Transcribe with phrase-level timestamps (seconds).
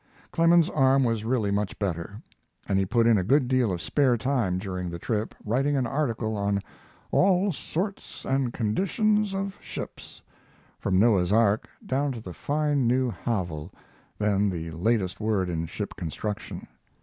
[0.31, 2.23] Clemens's arm was really much better,
[2.67, 5.85] and he put in a good deal of spare time during the trip writing an
[5.85, 6.59] article on
[7.11, 10.23] "All Sorts and Conditions of Ships,"
[10.79, 13.71] from Noah's Ark down to the fine new Havel,
[14.17, 16.65] then the latest word in ship construction.